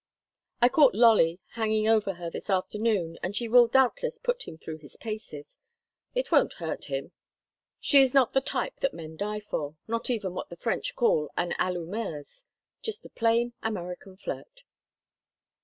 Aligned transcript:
I 0.63 0.67
caught 0.69 0.95
Lolly 0.95 1.41
hanging 1.49 1.87
over 1.87 2.13
her 2.15 2.31
this 2.31 2.49
afternoon, 2.49 3.19
and 3.21 3.35
she 3.35 3.47
will 3.47 3.67
doubtless 3.67 4.17
put 4.17 4.47
him 4.47 4.57
through 4.57 4.77
his 4.79 4.97
paces. 4.97 5.59
It 6.15 6.31
won't 6.31 6.53
hurt 6.53 6.85
him; 6.85 7.11
she 7.79 8.01
is 8.01 8.11
not 8.11 8.33
the 8.33 8.41
type 8.41 8.79
that 8.79 8.95
men 8.95 9.15
die 9.15 9.41
for—not 9.41 10.09
even 10.09 10.33
what 10.33 10.49
the 10.49 10.55
French 10.55 10.95
call 10.95 11.29
an 11.37 11.51
allumeuse—just 11.59 13.05
a 13.05 13.09
plain 13.11 13.53
American 13.61 14.17
flirt." 14.17 14.63